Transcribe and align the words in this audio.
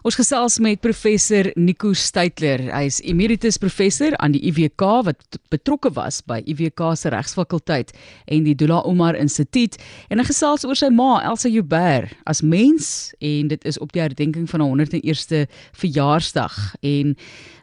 Ons 0.00 0.16
gesels 0.16 0.54
met 0.64 0.80
professor 0.80 1.50
Nico 1.60 1.90
Steytler. 1.92 2.62
Hy 2.72 2.86
is 2.88 3.02
emeritus 3.04 3.58
professor 3.60 4.14
aan 4.24 4.32
die 4.32 4.40
UWK 4.48 4.84
wat 5.04 5.36
betrokke 5.52 5.90
was 5.92 6.22
by 6.24 6.38
UWK 6.48 6.94
se 6.96 7.12
regsfakulteit 7.12 7.92
en 8.32 8.46
die 8.48 8.54
Dula 8.56 8.78
Omar 8.88 9.18
Instituut. 9.20 9.76
En 10.08 10.22
hy 10.22 10.24
gesels 10.30 10.64
oor 10.64 10.78
sy 10.78 10.88
ma 10.88 11.18
Elsa 11.28 11.52
Joubert 11.52 12.16
as 12.24 12.40
mens 12.40 13.10
en 13.20 13.52
dit 13.52 13.68
is 13.68 13.76
op 13.84 13.92
die 13.92 14.00
herdenking 14.00 14.48
van 14.48 14.64
haar 14.64 14.72
101ste 14.72 15.44
verjaarsdag. 15.84 16.56
En 16.80 17.12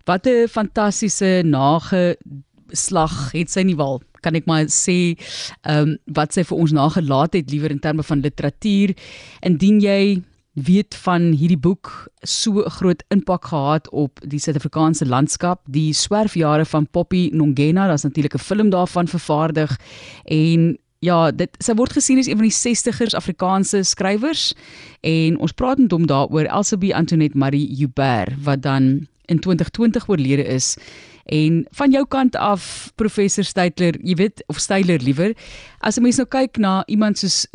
wat 0.05 0.27
'n 0.29 0.45
fantastiese 0.45 1.41
nageslag 1.41 3.31
het 3.33 3.49
sy 3.49 3.65
nie 3.65 3.77
wel 3.81 4.01
kan 4.21 4.35
ek 4.35 4.45
maar 4.45 4.69
sê 4.69 5.17
ehm 5.65 5.89
um, 5.89 5.97
wat 6.05 6.33
sy 6.33 6.43
vir 6.43 6.57
ons 6.57 6.71
nagelaat 6.71 7.33
het 7.33 7.49
liewer 7.49 7.71
in 7.71 7.79
terme 7.79 8.03
van 8.03 8.21
literatuur. 8.21 8.93
Indien 9.41 9.81
jy 9.81 10.21
weet 10.57 10.95
van 11.03 11.31
hierdie 11.37 11.59
boek 11.59 12.07
so 12.25 12.63
'n 12.63 12.69
groot 12.69 13.03
impak 13.07 13.45
gehad 13.45 13.89
op 13.89 14.19
die 14.25 14.39
Suid-Afrikaanse 14.39 15.05
landskap, 15.05 15.61
die 15.65 15.93
swerfjare 15.93 16.65
van 16.65 16.87
Poppy 16.89 17.29
Nongena, 17.33 17.87
daar's 17.87 18.03
natuurlik 18.03 18.33
'n 18.33 18.39
film 18.39 18.69
daarvan 18.69 19.07
vervaardig. 19.07 19.79
En 20.25 20.77
ja, 20.99 21.31
dit 21.31 21.49
sy 21.59 21.73
word 21.73 21.93
gesien 21.93 22.17
as 22.17 22.27
een 22.27 22.39
van 22.39 22.49
die 22.49 22.57
60ers 22.57 23.15
Afrikaanse 23.15 23.83
skrywers. 23.83 24.53
En 25.01 25.37
ons 25.37 25.51
praat 25.51 25.77
met 25.77 25.91
hom 25.91 26.07
daaroor 26.07 26.49
Elsabie 26.49 26.95
Antoinette 26.95 27.37
Marie 27.37 27.73
Joubert 27.73 28.33
wat 28.43 28.61
dan 28.61 29.07
in 29.25 29.39
2020 29.39 30.09
oorlede 30.09 30.43
is 30.43 30.77
En 31.27 31.65
van 31.75 31.91
jou 31.91 32.05
kant 32.07 32.35
af 32.35 32.91
professor 32.95 33.43
Steytler, 33.43 33.97
jy 33.99 34.15
weet 34.15 34.43
of 34.47 34.61
Steytler 34.63 35.03
liewer, 35.03 35.33
as 35.79 35.97
'n 35.97 36.03
mens 36.03 36.17
nou 36.17 36.27
kyk 36.27 36.57
na 36.57 36.83
iemand 36.87 37.17
soos 37.17 37.47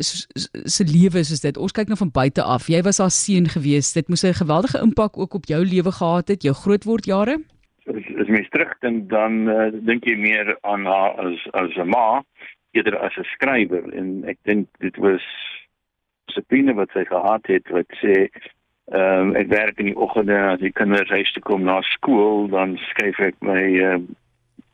se 0.75 0.83
lewe 0.83 1.23
soos 1.23 1.41
dit, 1.41 1.57
ons 1.57 1.71
kyk 1.71 1.87
nou 1.87 1.97
van 1.97 2.11
buite 2.11 2.43
af. 2.43 2.67
Jy 2.67 2.81
was 2.81 2.97
haar 2.97 3.11
seun 3.11 3.49
gewees. 3.49 3.93
Dit 3.93 4.07
moes 4.09 4.23
'n 4.23 4.33
geweldige 4.33 4.81
impak 4.81 5.17
ook 5.17 5.33
op 5.33 5.45
jou 5.45 5.65
lewe 5.65 5.91
gehad 5.91 6.27
het, 6.27 6.43
jou 6.43 6.53
grootword 6.53 7.05
jare. 7.05 7.41
As, 7.87 8.03
as 8.21 8.27
mens 8.27 8.49
terugdink 8.49 9.09
dan 9.09 9.49
uh, 9.49 9.71
dink 9.71 10.05
jy 10.05 10.15
meer 10.15 10.57
aan 10.61 10.85
haar 10.85 11.19
as 11.19 11.39
as 11.51 11.75
'n 11.75 11.89
ma 11.89 12.23
eerder 12.71 12.97
as 12.97 13.17
'n 13.17 13.23
skrywer 13.35 13.93
en 13.93 14.23
ek 14.25 14.37
dink 14.43 14.67
dit 14.79 14.95
was 14.97 15.25
dissipline 16.27 16.73
wat 16.73 16.89
sy 16.93 17.03
gehad 17.05 17.45
het 17.47 17.69
wat 17.69 17.89
sê 18.01 18.29
Ehm 18.91 19.29
um, 19.29 19.35
ek 19.39 19.47
werk 19.47 19.79
in 19.79 19.85
die 19.85 19.95
oggende 19.97 20.35
as 20.51 20.59
die 20.59 20.73
kinders 20.75 21.09
huis 21.09 21.31
toe 21.31 21.43
kom 21.47 21.63
na 21.63 21.77
skool, 21.87 22.49
dan 22.51 22.75
skryf 22.89 23.19
ek 23.23 23.37
my 23.39 23.61
uh, 23.79 23.99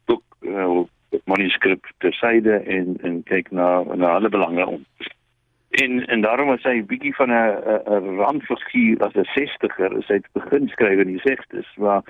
boek 0.10 0.24
uh, 0.50 0.82
manuskrip 1.30 1.86
ter 2.02 2.16
syde 2.18 2.58
en 2.66 2.98
en 3.06 3.22
kyk 3.30 3.52
na 3.52 3.84
na 3.94 4.16
alle 4.18 4.32
belange 4.34 4.66
om. 4.66 4.82
En 5.84 6.02
en 6.08 6.26
daarom 6.26 6.50
was 6.50 6.66
hy 6.66 6.82
bietjie 6.82 7.14
van 7.22 7.30
'n 7.30 7.62
'n 8.00 8.18
randfiguur 8.18 9.06
as 9.06 9.14
'n 9.14 9.30
60er, 9.38 9.98
as 9.98 10.10
hy 10.10 10.20
begin 10.34 10.68
skryf 10.74 11.00
in 11.06 11.14
die 11.14 11.24
60s 11.30 11.70
waar 11.78 12.04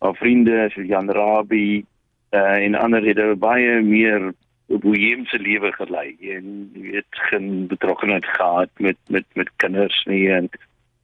haar 0.00 0.14
vriende 0.14 0.68
so 0.74 0.82
Jan 0.82 1.10
Rabie 1.10 1.86
uh, 2.32 2.64
en 2.64 2.74
ander 2.74 3.04
het 3.04 3.38
baie 3.38 3.80
meer 3.80 4.32
boheemse 4.66 5.38
lewe 5.38 5.72
gelei 5.72 6.16
en 6.20 6.70
weet 6.72 7.06
geen 7.10 7.66
betrokkeheid 7.66 8.26
gehad 8.26 8.70
met 8.78 8.96
met 9.08 9.24
met 9.34 9.50
kinders 9.56 10.04
nie 10.04 10.28
en 10.30 10.50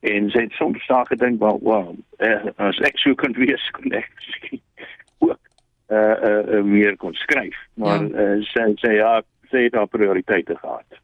en 0.01 0.31
sy 0.31 0.47
het 0.47 0.53
soms 0.53 0.87
daar 0.89 1.07
gedink 1.07 1.41
wel 1.41 1.59
wow 1.63 1.95
uh, 2.19 2.53
as 2.69 2.81
ek 2.89 2.99
sou 2.99 3.15
kon 3.15 3.37
wees 3.43 3.71
kon 3.79 3.93
ek 3.93 4.13
ook 5.19 5.39
uh, 5.91 5.97
uh, 5.97 6.43
uh, 6.59 6.63
meer 6.65 6.97
kon 6.97 7.15
skryf 7.15 7.57
maar 7.75 8.05
ja. 8.05 8.37
uh, 8.37 8.45
sy 8.53 8.69
sê 8.85 8.99
ja 9.01 9.19
sy 9.51 9.69
het 9.69 9.79
haar 9.79 9.91
prioriteite 9.91 10.59
gehad 10.61 11.03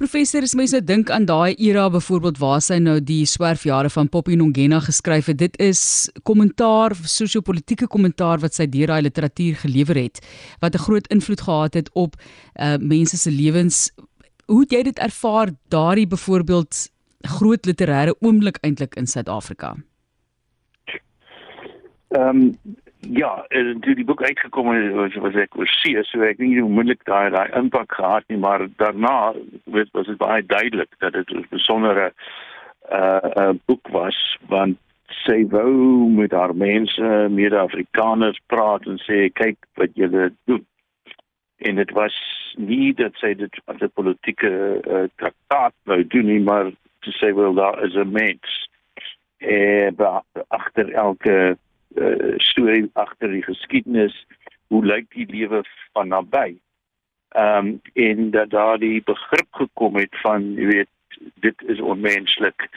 Professor, 0.00 0.40
as 0.40 0.54
mense 0.56 0.78
dink 0.88 1.10
aan 1.12 1.26
daai 1.28 1.52
era 1.60 1.82
byvoorbeeld 1.92 2.38
waar 2.40 2.62
sy 2.64 2.78
nou 2.80 2.94
die 3.04 3.26
swerfjare 3.28 3.90
van 3.92 4.08
Poppy 4.08 4.32
Nongena 4.40 4.78
geskryf 4.80 5.26
het, 5.28 5.36
dit 5.42 5.58
is 5.60 5.82
kommentaar, 6.24 6.94
sosio-politieke 6.96 7.84
kommentaar 7.84 8.40
wat 8.40 8.56
sy 8.56 8.64
deur 8.72 8.94
daai 8.94 9.02
literatuur 9.04 9.58
gelewer 9.60 10.00
het, 10.00 10.22
wat 10.64 10.72
'n 10.72 10.84
groot 10.86 11.10
invloed 11.12 11.42
gehad 11.44 11.74
het 11.74 11.90
op 11.92 12.16
uh 12.56 12.78
mense 12.80 13.16
se 13.20 13.30
lewens. 13.30 13.92
Hoe 14.48 14.62
het 14.64 14.72
jy 14.72 14.82
dit 14.88 14.98
ervaar 14.98 15.52
daardie 15.68 16.06
byvoorbeeld 16.06 16.88
groot 17.28 17.66
literêre 17.66 18.14
oomblik 18.20 18.58
eintlik 18.62 18.94
in 18.94 19.06
Suid-Afrika? 19.06 19.76
Ehm 22.08 22.28
um, 22.28 22.56
ja, 23.00 23.46
toe 23.80 23.94
die 23.94 24.04
boek 24.04 24.22
uitgekom 24.22 24.68
het 24.68 24.92
was, 24.92 25.14
was 25.14 25.34
ek 25.34 25.56
oor 25.56 25.68
see, 25.80 25.96
so 26.04 26.20
ek 26.20 26.36
weet 26.36 26.52
nie 26.52 26.60
hoe 26.60 26.72
moeilik 26.72 27.00
daai 27.08 27.30
daai 27.32 27.48
impak 27.56 27.94
gehad 27.96 28.26
nie, 28.28 28.38
maar 28.38 28.66
daarna 28.76 29.32
was 29.64 29.88
was 29.96 30.06
dit 30.06 30.18
baie 30.20 30.44
duidelik 30.46 30.92
dat 30.98 31.12
dit 31.12 31.30
'n 31.32 31.46
besondere 31.50 32.12
'n 32.90 33.40
uh, 33.40 33.54
boek 33.66 33.88
was 33.88 34.38
want 34.48 34.78
sy 35.24 35.44
wou 35.50 36.08
met 36.10 36.32
haar 36.32 36.54
mense, 36.56 37.28
meer 37.30 37.56
Afrikaners 37.58 38.40
praat 38.46 38.86
en 38.86 38.98
sê 38.98 39.30
kyk 39.32 39.56
wat 39.74 39.90
julle 39.94 40.32
doen. 40.44 40.66
En 41.56 41.76
dit 41.76 41.90
was 41.90 42.14
nie 42.56 42.94
dat 42.94 43.12
sy 43.20 43.34
dit 43.34 43.60
as 43.64 43.80
'n 43.80 43.90
politieke 43.94 44.50
uh, 44.50 45.08
traktaat 45.16 45.74
wou 45.84 46.06
doen 46.06 46.26
nie, 46.26 46.40
maar 46.40 46.72
te 47.00 47.12
sê 47.18 47.34
wel 47.34 47.54
daar 47.54 47.82
is 47.84 47.94
'n 47.94 48.12
mens 48.12 48.68
eh 49.38 49.90
agter 50.48 50.92
elke 50.92 51.56
uh, 51.94 52.34
storie 52.36 52.90
agter 52.92 53.28
die 53.28 53.42
geskiedenis 53.42 54.26
hoe 54.68 54.84
lyk 54.84 55.06
die 55.10 55.26
lewe 55.26 55.62
van 55.92 56.08
naby 56.08 56.58
ehm 57.28 57.66
um, 57.66 57.80
en 57.92 58.30
dat 58.30 58.50
daar 58.50 58.78
die 58.78 59.02
begrip 59.02 59.50
gekom 59.50 59.96
het 59.96 60.16
van 60.22 60.54
jy 60.54 60.66
weet 60.66 60.88
dit 61.34 61.62
is 61.62 61.80
onmenslik 61.80 62.68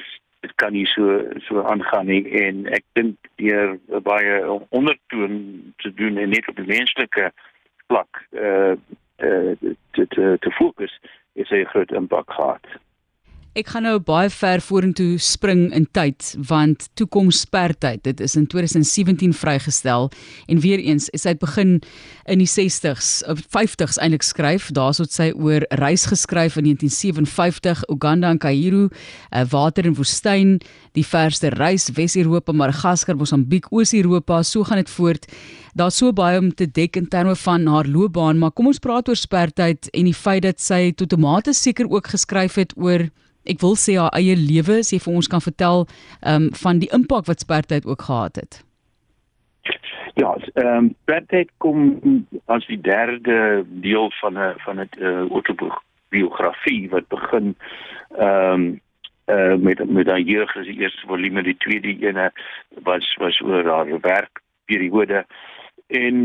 dit 0.43 0.55
kan 0.55 0.73
nie 0.75 0.85
so 0.85 1.23
so 1.47 1.63
aangaan 1.63 2.05
nie. 2.05 2.23
En 2.43 2.65
ek 2.75 2.83
dink 2.97 3.29
deur 3.39 3.77
baie 4.03 4.39
ondertoon 4.75 5.37
te 5.83 5.93
doen 5.93 6.17
en 6.17 6.33
net 6.35 6.47
op 6.51 6.59
die 6.59 6.67
menslike 6.67 7.31
vlak 7.87 8.23
eh 8.31 8.43
uh, 8.43 8.73
uh, 9.27 9.53
te 9.95 10.07
te 10.15 10.37
te 10.39 10.51
fokus 10.59 10.99
is 11.33 11.49
'n 11.49 11.69
groot 11.71 11.91
impak 11.91 12.31
gehad 12.31 12.65
Ek 13.53 13.67
gaan 13.69 13.83
nou 13.85 13.99
baie 14.01 14.31
ver 14.33 14.63
vorentoe 14.65 15.19
spring 15.21 15.67
in 15.77 15.83
tyd 15.93 16.31
want 16.49 16.87
toekomspertyd 16.97 18.01
dit 18.01 18.23
is 18.25 18.33
in 18.33 18.47
2017 18.49 19.35
vrygestel 19.37 20.07
en 20.49 20.61
weer 20.63 20.81
eens 20.81 21.05
is 21.13 21.27
hy 21.29 21.35
begin 21.37 21.75
in 22.25 22.41
die 22.41 22.49
60s 22.49 23.11
of 23.29 23.43
50s 23.53 23.99
eintlik 24.01 24.25
skryf 24.25 24.71
daar's 24.73 24.97
wat 25.03 25.13
sy 25.13 25.29
oor 25.37 25.67
reis 25.83 26.07
geskryf 26.09 26.57
in 26.57 26.65
1957 26.71 27.85
Uganda 27.93 28.33
en 28.33 28.41
Kaïro 28.41 28.87
uh, 28.89 29.45
water 29.53 29.85
en 29.85 29.93
woestyn 30.01 30.55
die 30.97 31.05
verste 31.05 31.53
reis 31.53 31.91
Wes-Europa 31.93 32.57
Madagaskar 32.57 33.21
Mosambiek 33.21 33.69
Oos-Europa 33.69 34.41
so 34.41 34.65
gaan 34.65 34.81
dit 34.81 34.89
voort. 34.97 35.29
Daar's 35.77 36.01
so 36.01 36.09
baie 36.09 36.41
om 36.41 36.49
te 36.49 36.65
dek 36.65 36.97
in 36.97 37.05
terme 37.05 37.37
van 37.45 37.69
haar 37.69 37.85
loopbaan 37.85 38.41
maar 38.41 38.57
kom 38.57 38.73
ons 38.73 38.81
praat 38.81 39.13
oor 39.13 39.19
spertyd 39.27 39.93
en 39.93 40.09
die 40.09 40.17
feit 40.17 40.41
dat 40.41 40.57
sy 40.57 40.89
tot 40.89 41.13
'n 41.13 41.21
mate 41.21 41.53
seker 41.53 41.85
ook 41.85 42.09
geskryf 42.17 42.57
het 42.57 42.73
oor 42.81 43.11
ek 43.45 43.61
wil 43.61 43.75
sê 43.75 43.97
haar 43.99 44.13
eie 44.17 44.35
lewe, 44.35 44.83
sy 44.83 44.99
vir 44.99 45.13
ons 45.13 45.27
kan 45.27 45.41
vertel 45.41 45.87
ehm 46.21 46.47
um, 46.47 46.51
van 46.63 46.79
die 46.79 46.91
impak 46.95 47.27
wat 47.27 47.43
spertyd 47.43 47.85
ook 47.85 48.07
gehad 48.09 48.35
het. 48.35 48.63
Ja, 50.15 50.35
ehm 50.53 50.67
um, 50.67 50.95
spertyd 51.03 51.49
kom 51.57 52.01
as 52.45 52.65
die 52.67 52.81
derde 52.81 53.65
deel 53.65 54.11
van 54.21 54.37
'n 54.37 54.53
van 54.65 54.79
'n 54.79 54.89
uh, 54.99 55.25
autobiografie 55.29 56.89
wat 56.89 57.07
begin 57.07 57.55
ehm 58.17 58.53
um, 58.53 58.81
uh 59.25 59.55
met 59.55 59.89
met 59.89 60.05
daai 60.05 60.23
jeug 60.23 60.55
as 60.57 60.65
die 60.65 60.79
eerste 60.79 61.07
volume 61.07 61.43
die 61.43 61.57
tweede 61.57 61.95
ene 62.07 62.31
was 62.83 63.15
was 63.19 63.39
oor 63.41 63.63
haar 63.65 63.99
werkperiode 63.99 65.25
en 65.93 66.17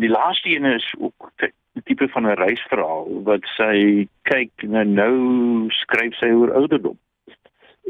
die 0.00 0.10
laaste 0.10 0.48
ene 0.48 0.74
is 0.74 0.94
ook 0.98 1.32
'n 1.74 1.82
tipe 1.84 2.08
van 2.08 2.26
'n 2.26 2.40
reisverhaal 2.44 3.22
wat 3.22 3.44
sy 3.56 4.06
kyk 4.22 4.52
na 4.62 4.82
nou 4.82 5.16
skryf 5.68 6.14
sy 6.14 6.30
oor 6.30 6.52
ouderdom. 6.52 6.98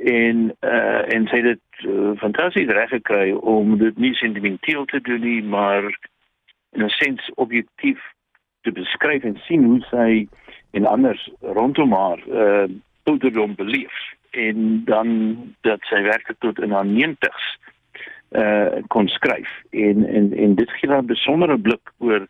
En 0.05 0.55
uh 0.61 1.15
en 1.15 1.27
sy 1.27 1.37
het 1.37 1.45
dit 1.45 1.87
uh, 1.87 2.13
fantasties 2.17 2.71
reg 2.79 2.89
gekry 2.89 3.33
om 3.33 3.79
dit 3.79 3.97
nie 3.99 4.15
sentimenteel 4.15 4.85
te 4.85 5.01
doen 5.01 5.21
nie, 5.21 5.43
maar 5.43 5.85
in 6.73 6.85
'n 6.85 6.89
sens 6.89 7.31
objektief 7.35 8.01
te 8.63 8.73
beskryf 8.73 9.23
en 9.23 9.41
sien 9.47 9.65
hoe 9.65 9.81
sy 9.91 10.29
en 10.71 10.87
anders 10.87 11.31
rondom 11.41 11.93
haar 11.93 12.21
uh 12.29 12.69
ouderdom 13.05 13.55
beleef 13.55 14.15
en 14.31 14.85
dan 14.85 15.37
dat 15.61 15.81
sy 15.83 16.03
werklik 16.03 16.39
tot 16.39 16.61
in 16.61 16.71
haar 16.71 16.87
90s 16.87 17.59
uh 18.35 18.81
kon 18.89 19.09
skryf 19.09 19.49
en 19.71 20.07
en 20.09 20.33
en 20.37 20.55
dit 20.55 20.71
gee 20.71 20.91
'n 20.91 21.07
besondere 21.07 21.59
blik 21.59 21.93
oor 21.99 22.29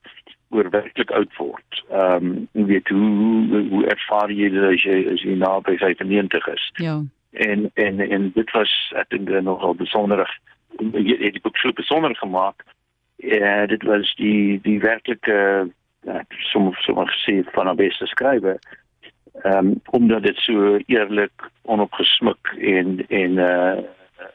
oor 0.53 0.71
werklik 0.71 1.11
oud 1.11 1.37
word. 1.37 1.85
Ehm 1.91 2.27
um, 2.27 2.49
jy 2.53 2.65
weet 2.65 2.89
hoe 2.89 3.63
hoe 3.71 3.87
ervaar 3.87 4.31
jy 4.31 4.49
dit 4.53 4.65
as 4.69 4.85
jy 4.85 4.97
as 5.13 5.23
jy 5.25 5.37
naby 5.41 5.77
95 5.81 6.49
is? 6.53 6.71
Ja. 6.85 7.01
En 7.31 7.71
en 7.75 8.01
en 8.01 8.31
dit 8.35 8.51
was 8.51 8.73
ek 9.01 9.09
dink 9.15 9.31
nogal 9.47 9.75
besonder. 9.75 10.29
Jy 10.79 11.17
het 11.23 11.39
die 11.39 11.45
boek 11.45 11.57
so 11.57 11.73
besonder 11.73 12.17
gemaak. 12.17 12.65
Ja, 13.17 13.67
dit 13.67 13.83
was 13.83 14.15
die 14.19 14.61
die 14.63 14.79
werklike 14.81 15.71
ja, 16.05 16.23
som 16.51 16.73
som 16.85 17.01
gesê 17.07 17.43
van 17.55 17.69
'n 17.69 17.77
beste 17.77 18.07
skrywer. 18.07 18.59
Ehm 19.43 19.67
um, 19.67 19.81
omdat 19.91 20.23
dit 20.23 20.37
so 20.37 20.79
eerlik 20.87 21.51
onopgesmuk 21.63 22.55
en 22.59 23.05
en 23.09 23.39
uh 23.39 23.79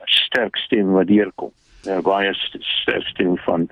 sterk 0.09 0.57
stem 0.57 0.91
wat 0.91 1.07
deurkom. 1.07 1.51
'n 1.85 2.01
baie 2.01 2.33
sterk 2.59 3.07
stem 3.07 3.37
van 3.37 3.69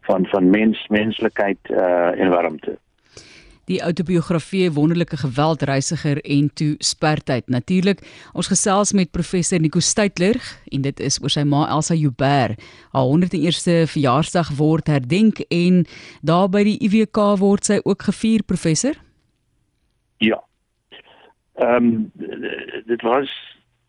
van 0.00 0.26
van 0.26 0.50
mens 0.50 0.86
menslikheid 0.88 1.58
uh, 1.70 2.20
en 2.20 2.28
warmte 2.28 2.78
die 3.64 3.80
autobiografie 3.80 4.72
Wonderlike 4.72 5.16
Geweldreisiger 5.16 6.20
en 6.24 6.50
toe 6.54 6.74
Spertyd. 6.78 7.48
Natuurlik, 7.48 8.02
ons 8.32 8.48
gesels 8.48 8.92
met 8.92 9.10
professor 9.10 9.60
Nico 9.60 9.80
Steytler 9.80 10.40
en 10.72 10.84
dit 10.84 11.00
is 11.00 11.18
oor 11.22 11.32
sy 11.32 11.44
ma 11.48 11.64
Elsa 11.72 11.96
Joubert. 11.96 12.60
Haar 12.92 13.08
101ste 13.08 13.84
verjaarsdag 13.88 14.52
word 14.58 14.90
herdenk 14.92 15.40
en 15.48 15.84
daar 16.22 16.50
by 16.52 16.64
die 16.68 16.78
IWK 16.84 17.22
word 17.40 17.64
sy 17.64 17.80
ook 17.84 18.08
gevier, 18.10 18.44
professor? 18.44 18.98
Ja. 20.20 20.40
Ehm 21.60 21.76
um, 21.76 22.12
dit 22.84 23.02
was 23.02 23.30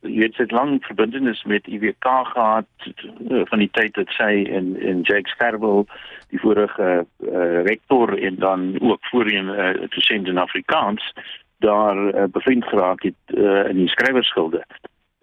jy 0.08 0.28
het 0.28 0.38
dit 0.38 0.52
lank 0.52 0.86
verbintenis 0.86 1.44
met 1.44 1.68
IWK 1.68 2.08
gehad 2.32 2.66
eh, 2.86 3.42
van 3.50 3.60
die 3.60 3.70
tyd 3.72 3.94
dat 3.94 4.10
sy 4.18 4.32
in 4.46 4.76
in 4.80 5.02
Jake 5.02 5.30
Scarwell 5.30 5.86
die 6.30 6.40
vorige 6.40 7.06
uh, 7.06 7.62
rektor 7.64 8.18
en 8.18 8.36
dan 8.36 8.76
ook 8.82 9.06
voorheen 9.12 9.50
uh, 9.50 9.70
eh, 9.70 9.90
dosent 9.90 10.28
in 10.28 10.38
Afrikaans 10.38 11.14
daar 11.60 11.98
uh, 11.98 12.24
bevind 12.32 12.66
geraak 12.66 13.04
het 13.04 13.38
uh, 13.38 13.70
in 13.70 13.76
die 13.76 13.90
skrywersgilde 13.90 14.64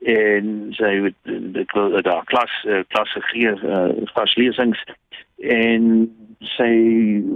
en 0.02 0.66
sy 0.70 0.92
het 1.02 2.04
daar 2.04 2.24
klas 2.24 2.54
uh, 2.66 2.80
klasse 2.88 3.20
gee 3.30 3.50
uh, 3.50 3.90
klaslesings 4.14 4.84
en 5.36 6.08
sy 6.38 6.72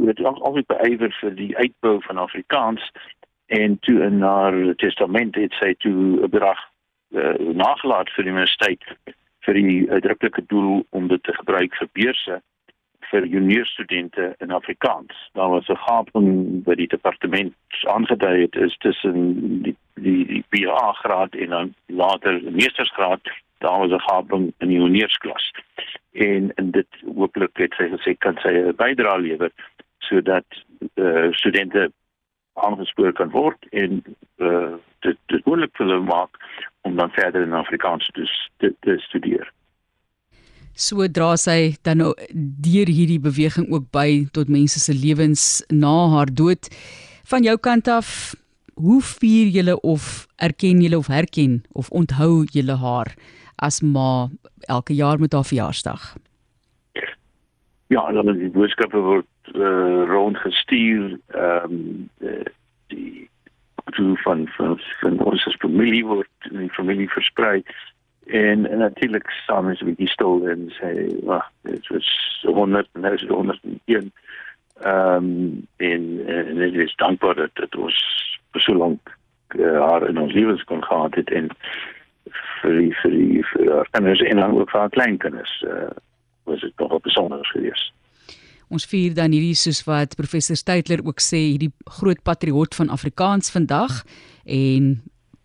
het 0.07 0.23
ook 0.25 0.39
altyd 0.39 0.67
beywer 0.67 1.13
vir 1.21 1.35
die 1.35 1.53
uitbou 1.57 1.99
van 2.09 2.19
Afrikaans 2.19 2.91
en 3.47 3.79
toe 3.81 4.01
in 4.03 4.23
haar 4.23 4.75
testament 4.83 5.35
het 5.35 5.53
sy 5.61 5.75
toe 5.79 5.95
'n 5.95 6.31
bedrag 6.31 6.59
uh, 7.17 7.55
nagelaat 7.55 8.11
vir 8.15 8.25
die 8.25 8.33
universiteit 8.33 8.85
vir 9.47 9.55
die 9.55 9.87
uitdruklike 9.91 10.43
doel 10.51 10.85
om 10.91 11.09
dit 11.09 11.23
te 11.23 11.35
gebruik 11.39 11.75
vir 11.81 11.89
beurse 11.99 12.41
vir 13.11 13.27
juniorstudente 13.31 14.35
in 14.43 14.51
Afrikaans. 14.51 15.15
Daar 15.33 15.49
was 15.49 15.69
'n 15.69 15.77
gaping 15.77 16.65
by 16.65 16.75
die 16.75 16.89
departement 16.89 17.55
aangedui 17.85 18.41
het 18.41 18.57
is 18.57 18.77
tussen 18.77 19.63
die 19.63 19.77
die, 19.95 20.27
die 20.27 20.45
BA 20.49 20.93
graad 20.93 21.35
en 21.35 21.49
dan 21.49 21.75
later 21.87 22.41
meestersgraad. 22.51 23.21
Daar 23.59 23.79
was 23.79 23.91
'n 23.91 24.09
gaping 24.09 24.53
in 24.59 24.69
die 24.69 24.79
juniorsklas. 24.79 25.53
En 26.13 26.53
en 26.55 26.71
dit 26.71 26.87
hooplik 27.15 27.57
het 27.57 27.75
sy 27.75 27.89
gesê 27.89 28.19
kan 28.19 28.37
sy 28.43 28.49
'n 28.49 28.77
bydrae 28.77 29.21
lewer 29.21 29.53
sodat 29.99 30.45
uh, 30.95 31.33
studente 31.33 31.93
aangespoor 32.53 33.13
kan 33.13 33.31
word 33.31 33.67
en 33.71 34.05
uh, 34.37 34.75
dit 35.07 35.19
dit 35.33 35.47
moontlik 35.47 35.75
vir 35.79 35.87
hulle 35.87 36.03
maak 36.07 36.41
om 36.87 36.97
dan 36.99 37.13
verder 37.15 37.47
in 37.47 37.55
Afrikaans 37.57 38.09
te, 38.15 38.27
te, 38.63 38.73
te 38.87 38.99
studeer. 39.09 39.49
Sodra 40.77 41.33
sy 41.41 41.77
dan 41.89 42.03
nou 42.03 42.11
deur 42.67 42.91
hierdie 42.93 43.21
beweging 43.23 43.71
ook 43.73 43.89
by 43.97 44.27
tot 44.37 44.51
mense 44.53 44.81
se 44.83 44.93
lewens 44.93 45.65
na 45.73 45.95
haar 46.13 46.29
dood. 46.29 46.69
Van 47.31 47.47
jou 47.47 47.57
kant 47.57 47.89
af 47.89 48.35
hoe 48.77 49.01
vier 49.01 49.49
julle 49.55 49.79
of 49.81 50.27
erken 50.37 50.83
julle 50.85 50.99
of 51.01 51.09
herken 51.09 51.63
of 51.73 51.89
onthou 51.91 52.45
julle 52.53 52.77
haar 52.77 53.15
as 53.57 53.81
ma 53.81 54.29
elke 54.69 54.93
jaar 54.95 55.19
met 55.19 55.33
haar 55.33 55.49
verjaarsdag? 55.49 56.03
Ja 57.89 58.05
dan 58.13 58.35
die 58.37 58.53
boodskappe 58.53 59.01
word 59.01 59.55
uh, 59.55 60.05
rondgestuur. 60.13 61.17
Ehm 61.33 61.73
um, 61.73 62.11
die 62.93 63.29
toe 63.95 64.17
van 64.19 64.49
van 64.49 64.81
van 65.01 65.19
ons 65.19 65.47
as 65.47 65.57
familie 65.63 66.05
word 66.07 66.51
in 66.51 66.59
die 66.59 66.71
familie 66.71 67.11
versprei. 67.11 67.63
En, 68.27 68.67
en 68.67 68.79
natuurlik 68.79 69.31
saam 69.47 69.71
is 69.71 69.81
'n 69.81 69.85
bietjie 69.85 70.09
stil 70.09 70.49
en 70.49 70.71
sê 70.79 70.91
wag 71.23 71.51
dit 71.63 71.89
was 71.89 72.09
100 72.43 72.89
en 72.93 73.01
nou 73.01 73.15
is 73.15 73.21
dit 73.21 73.31
101 73.31 74.13
ehm 74.83 75.25
um, 75.25 75.67
en 75.77 76.27
en 76.27 76.55
dit 76.55 76.75
is 76.75 76.97
dankbaar 76.97 77.35
dat 77.35 77.55
dit 77.55 77.77
ons 77.77 77.97
vir 78.53 78.61
so 78.61 78.75
lank 78.75 79.17
uh, 79.57 79.81
haar 79.81 80.09
in 80.09 80.19
ons 80.19 80.33
lewens 80.33 80.65
kon 80.65 80.85
gehad 80.85 81.15
het 81.15 81.31
en 81.31 81.49
vir 82.61 82.93
vir 83.03 83.45
vir 83.53 83.73
haar 83.75 83.89
kinders 83.91 84.21
en 84.21 84.37
dan 84.37 84.59
ook 84.59 84.71
vir 84.71 84.81
haar 84.81 84.91
kleinkinders 84.99 85.65
uh, 85.67 85.91
was 86.45 86.61
dit 86.61 86.73
nog 86.77 86.93
'n 86.93 87.01
besonders 87.03 87.51
geweest 87.51 87.93
Ons 88.69 88.87
vier 88.91 89.15
dan 89.15 89.31
hierdie 89.31 89.55
soos 89.55 89.85
wat 89.87 90.17
professor 90.19 90.57
Steytler 90.57 91.05
ook 91.07 91.21
sê, 91.23 91.39
hierdie 91.53 91.73
groot 91.99 92.23
patriot 92.23 92.75
van 92.75 92.91
Afrikaans 92.91 93.51
vandag 93.55 94.03
en 94.45 94.97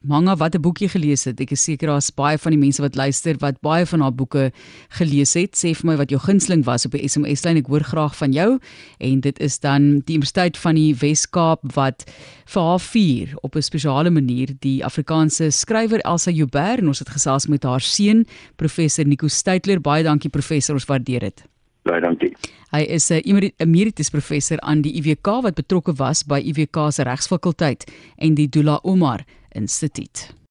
Manga 0.02 0.36
wat 0.36 0.56
'n 0.56 0.62
boekie 0.62 0.90
gelees 0.90 1.24
het. 1.26 1.40
Ek 1.40 1.52
is 1.52 1.64
seker 1.64 1.88
daar's 1.88 2.10
baie 2.10 2.38
van 2.38 2.52
die 2.52 2.60
mense 2.60 2.82
wat 2.82 2.96
luister 2.96 3.38
wat 3.38 3.62
baie 3.62 3.86
van 3.86 4.02
haar 4.02 4.14
boeke 4.14 4.52
gelees 4.90 5.34
het. 5.34 5.54
Sê 5.54 5.76
vir 5.76 5.86
my 5.86 5.96
wat 5.96 6.10
jou 6.10 6.20
gunsteling 6.20 6.66
was 6.66 6.86
op 6.86 6.92
die 6.92 7.08
SMS 7.08 7.44
lyn. 7.44 7.58
Ek 7.58 7.68
hoor 7.68 7.84
graag 7.84 8.16
van 8.18 8.34
jou. 8.34 8.60
En 8.98 9.20
dit 9.20 9.40
is 9.40 9.60
dan 9.60 10.00
die 10.00 10.16
Universiteit 10.16 10.58
van 10.58 10.76
die 10.76 10.96
Wes-Kaap 10.96 11.60
wat 11.76 12.10
vir 12.46 12.62
haar 12.64 12.80
vier 12.80 13.36
op 13.44 13.56
'n 13.56 13.62
spesiale 13.62 14.10
manier 14.10 14.56
die 14.60 14.84
Afrikaanse 14.84 15.52
skrywer 15.52 16.00
Elsa 16.00 16.32
Joubert 16.32 16.80
en 16.80 16.88
ons 16.88 17.00
het 17.00 17.10
gesels 17.10 17.48
met 17.48 17.64
haar 17.64 17.82
seun, 17.82 18.26
professor 18.56 19.06
Nico 19.06 19.28
Steytler. 19.28 19.80
Baie 19.80 20.04
dankie 20.04 20.30
professor, 20.30 20.74
ons 20.74 20.86
waardeer 20.86 21.20
dit. 21.20 21.51
Baie 21.84 22.02
dankie. 22.02 22.36
Hy 22.72 22.82
is 22.88 23.10
'n 23.12 23.52
emeritus 23.58 24.10
professor 24.10 24.60
aan 24.60 24.82
die 24.82 24.94
IWK 24.94 25.42
wat 25.42 25.56
betrokke 25.56 25.94
was 25.94 26.24
by 26.24 26.40
IWK 26.40 26.92
se 26.92 27.04
regsfakulteit 27.04 27.92
en 28.18 28.34
die 28.34 28.50
Dula 28.50 28.80
Omar 28.84 29.26
Instituut. 29.50 30.34